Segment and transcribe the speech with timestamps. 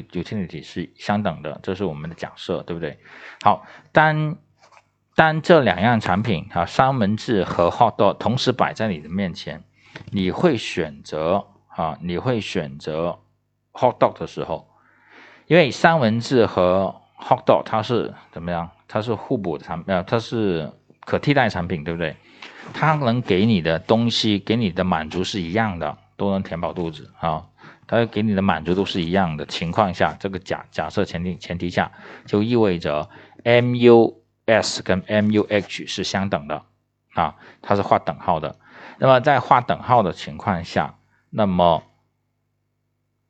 [0.00, 2.98] utility 是相等的，这是我们的假设，对不对？
[3.42, 4.36] 好，当
[5.14, 9.62] 当这两样产品啊，三文治和 hot dog 同时摆在你的面前，
[10.10, 13.18] 你会选择啊，你会选择
[13.72, 14.68] hot dog 的时候，
[15.46, 18.70] 因为三文治和 hot dog 它是怎么样？
[18.88, 20.70] 它是互补的产，呃，它是
[21.00, 22.16] 可替代产品，对不对？
[22.74, 27.48] 它能给你的东西，给你的满足是一样的，都能填饱肚子啊。
[27.86, 31.92] 它给你的满足都是一样的情况下，这个假假设前提前提下，
[32.26, 33.08] 就意味着
[33.44, 36.64] mus 跟 muh 是相等的
[37.14, 38.56] 啊，它是画等号的。
[38.98, 40.96] 那么在画等号的情况下，
[41.30, 41.82] 那么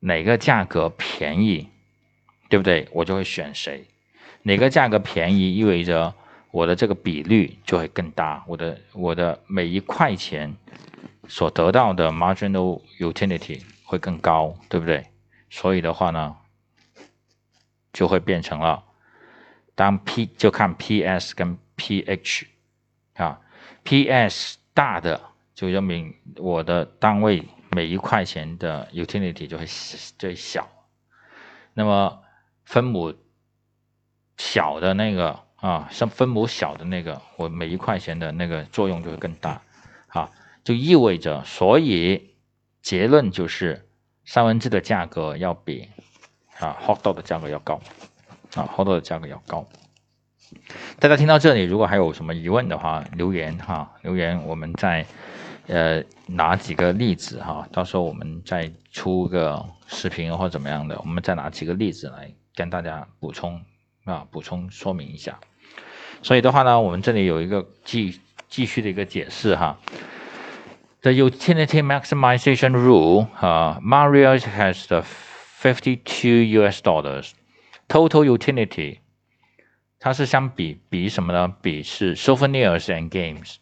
[0.00, 1.68] 哪个价格便宜，
[2.48, 2.88] 对不对？
[2.92, 3.86] 我就会选谁。
[4.42, 6.14] 哪个价格便宜，意味着
[6.50, 10.54] 我的这个比率就会更大，我的我的每一块钱
[11.28, 13.62] 所得到的 marginal utility。
[13.92, 15.06] 会更高，对不对？
[15.50, 16.34] 所以的话呢，
[17.92, 18.82] 就会变成了，
[19.74, 22.46] 当 P 就看 PS 跟 PH
[23.16, 23.38] 啊
[23.84, 25.20] ，PS 大的
[25.54, 29.66] 就证明我的单位每一块钱的 utility 就会
[30.18, 30.66] 最小，
[31.74, 32.22] 那么
[32.64, 33.14] 分母
[34.38, 39.60] 小的那个啊，像分母小的那个，我每一块钱的那个作用就会更大，
[40.08, 40.30] 啊，
[40.64, 42.31] 就意味着所以。
[42.82, 43.88] 结论就是
[44.24, 45.88] 三文治的价格要比
[46.58, 47.80] 啊 hot dog 的价格要高
[48.54, 49.66] 啊 hot dog 的价格要高。
[50.98, 55.06] 大家听到这里，如果还有什么疑问的话，留言哈，留言我们再
[55.66, 63.62] 呃拿几个例子哈，到时候我们再出个视频或怎么样的，我们再拿几个例子来跟大家补充
[64.04, 65.38] 啊补充说明一下。
[66.22, 69.78] 所以的话呢，我们这里有一个继继续的一个解释哈。
[71.02, 77.32] The utility maximization rule, uh, Mario has the 52 US dollars
[77.88, 78.98] total utility.
[79.98, 81.52] 它是相比比什么呢？
[81.60, 83.56] 比是 souvenirs and games。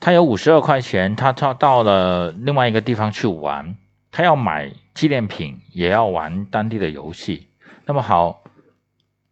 [0.00, 3.76] 他有五十二块钱，他他到了另外一个地方去玩，
[4.10, 7.48] 他要买纪念品，也要玩当地的游戏。
[7.84, 8.42] 那么好，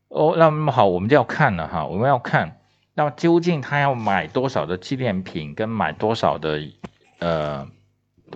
[0.09, 2.61] 哦，那么好，我们就要看了哈，我们要看，
[2.93, 6.61] 那究竟他要买多少的纪念品，跟买多少的？
[7.19, 7.67] 呃，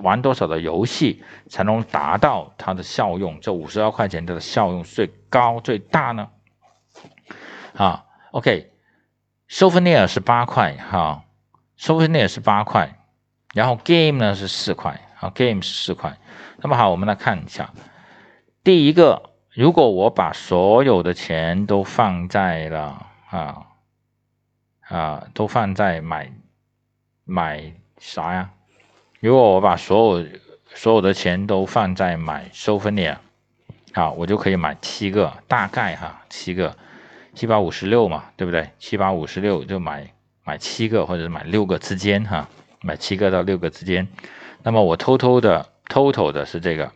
[0.03, 3.41] 玩多少的游戏才能达到它的效用？
[3.41, 6.29] 这五十二块钱它的效用最高最大呢？
[7.77, 11.25] 啊，OK，Souvenir 是八块哈
[11.79, 12.99] ，Souvenir 是八块，
[13.55, 16.19] 然后 Game 呢是四块，啊，Game 是四块。
[16.59, 17.73] 那么好，我们来看一下，
[18.63, 23.67] 第一个，如果我把所有的钱都放在了啊
[24.89, 26.33] 啊，都放在买
[27.25, 28.51] 买啥呀？
[29.21, 30.27] 如果我把所有
[30.75, 33.17] 所有的钱都放在买 souvenir，
[33.93, 36.75] 啊，我就可以买七个，大概哈，七个，
[37.35, 38.71] 七八五十六嘛，对不对？
[38.79, 40.11] 七八五十六就买
[40.43, 42.49] 买七个，或者是买六个之间哈，
[42.81, 44.09] 买七个到六个之间。
[44.63, 46.91] 那么我偷偷的 total 的是这个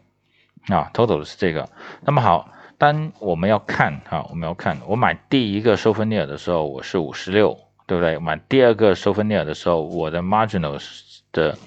[0.68, 1.68] 啊，total 的是这个。
[2.00, 2.48] 那么好，
[2.78, 8.18] 当我们要看哈，我们要看，我买第一个 souvenir 的时候，我是五十六，对不对？
[8.18, 10.80] 买第二个 souvenir 的时候，我的 marginal
[11.32, 11.58] 的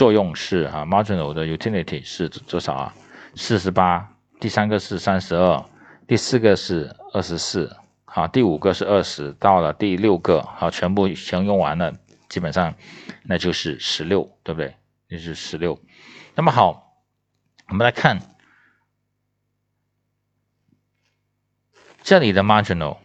[0.00, 2.94] 作用是啊，marginal 的 utility 是多少啊？
[3.34, 5.62] 四十八，第三个是三十二，
[6.08, 11.94] 第四个是二十四，好，第五个是二十，到了第六个，好，全部全用完了，
[12.30, 12.74] 基本上
[13.24, 14.74] 那就是十六，对不对？
[15.10, 15.78] 那是十六。
[16.34, 16.94] 那么好，
[17.68, 18.22] 我们来看
[22.02, 22.96] 这里的 marginal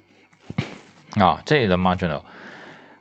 [1.16, 2.23] 啊，这里的 marginal，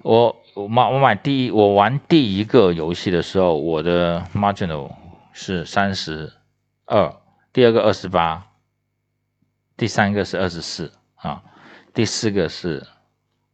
[0.05, 0.37] 我。
[0.55, 4.95] 我买我买第一我玩第一个游戏的时候，我的 marginal
[5.33, 6.33] 是三十
[6.85, 7.13] 二，
[7.53, 8.53] 第二个二十八，
[9.77, 11.43] 第三个是二十四啊，
[11.93, 12.87] 第四个是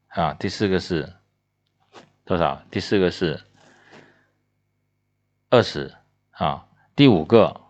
[0.08, 1.14] 啊，第四个是
[2.26, 2.60] 多少？
[2.70, 3.40] 第四个是
[5.48, 5.94] 二十
[6.32, 7.62] 啊，第五个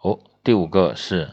[0.00, 1.30] 哦，第五个是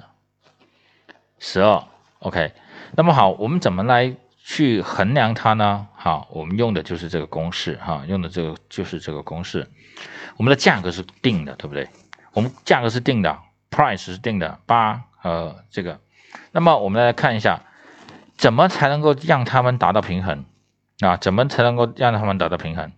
[1.40, 1.84] 十二。
[2.20, 2.54] OK，
[2.96, 4.16] 那么好，我们怎么来？
[4.44, 5.88] 去衡量它呢？
[5.96, 9.70] 好，我们用的就是这个公式哈，用的这个就是这个公式。
[10.38, 11.88] 我们的价格是定的，对不对？
[12.34, 13.40] 我们价格是定的
[13.70, 16.00] ，price 是定的，八呃这个。
[16.52, 17.62] 那么我们来看一下，
[18.36, 20.46] 怎么才能够让他们达到平衡
[21.02, 21.18] 啊？
[21.18, 22.92] 怎么才能够让他们达到平衡？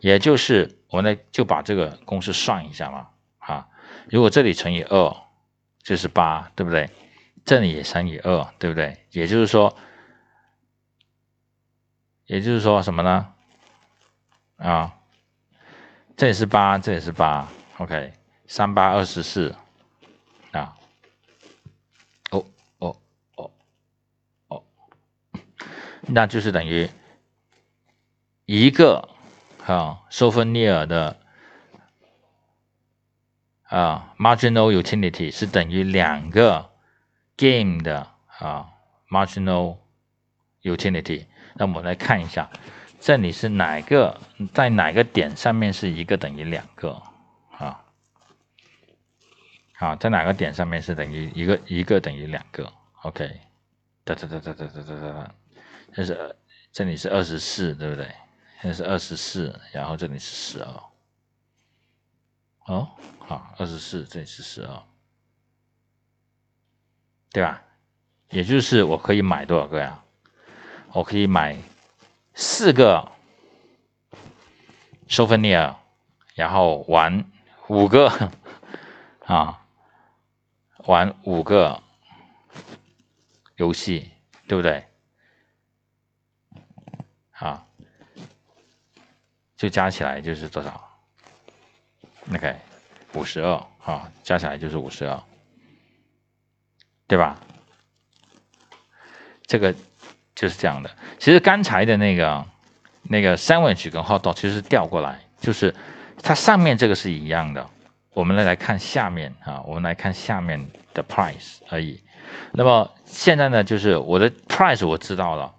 [0.00, 3.06] 也就是我们来就把这个公式算一下嘛，
[3.38, 3.68] 啊，
[4.10, 5.16] 如果这里乘以二
[5.82, 6.90] 就是八，对不对？
[7.44, 8.98] 这里也乘以二，对不对？
[9.12, 9.76] 也就是说。
[12.30, 13.34] 也就是说什么呢？
[14.56, 14.94] 啊
[16.16, 17.48] 这也是八这也是八
[17.78, 18.12] ok
[18.46, 19.56] 三八二十四
[20.52, 20.76] 啊。
[22.30, 22.46] 哦
[22.78, 22.96] 哦
[23.34, 23.50] 哦
[24.46, 24.62] 哦。
[26.02, 26.88] 那就是等于
[28.44, 29.08] 一个
[29.66, 31.18] 啊 sophonia 的
[33.64, 36.70] 啊 marginal utility 是等于两个
[37.36, 38.06] game 的
[38.38, 38.68] 啊
[39.08, 39.78] marginal
[40.62, 41.26] utility。
[41.54, 42.50] 那我们来看一下，
[43.00, 44.20] 这里是哪个
[44.54, 47.02] 在哪个点上面是一个等于两个
[47.50, 47.84] 啊？
[49.74, 52.72] 好，在哪个点上面是等于一个一个等于两个
[53.02, 53.40] ？OK，
[54.04, 55.34] 哒哒哒哒哒哒哒哒，
[55.92, 56.36] 这是
[56.72, 58.14] 这里是二十四，对不对？
[58.62, 60.82] 这是二十四，然后这里是十二。
[62.66, 64.82] 哦，好，二十四，这里是十二，
[67.32, 67.62] 对吧？
[68.28, 70.04] 也就是我可以买多少个呀？
[70.92, 71.56] 我可以买
[72.34, 73.10] 四个
[75.08, 75.76] souvenir，
[76.34, 77.24] 然后玩
[77.68, 78.30] 五个
[79.26, 79.56] 啊。
[80.86, 81.82] 玩五个
[83.56, 84.10] 游戏，
[84.48, 84.88] 对不对？
[87.32, 87.64] 啊，
[89.56, 90.98] 就加起来就是多少
[92.34, 92.56] ？OK，
[93.12, 95.22] 五十二啊，加起来就是五十二，
[97.06, 97.38] 对吧？
[99.42, 99.72] 这个
[100.40, 100.90] 就是这样的。
[101.18, 102.46] 其实刚才的那个
[103.02, 105.74] 那个 sandwich 跟 hot dog 其实调过来，就是
[106.22, 107.68] 它上面这个是一样的。
[108.14, 112.02] 我们来来看下面啊，我们来看下面的 price 而已。
[112.52, 115.54] 那么现在呢，就是我的 price 我知道了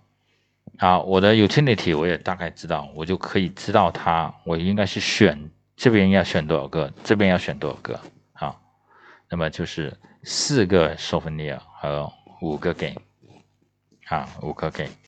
[0.80, 8.00] 啊，我的 utility 我也大概知道，我就可以知道它，我应该是选这边要选多少个，这边要选多少个
[8.34, 8.56] 啊。
[9.30, 12.12] 那么就是四个 souvenir 和
[12.42, 13.00] 五个 game
[14.12, 14.92] 啊，五颗给。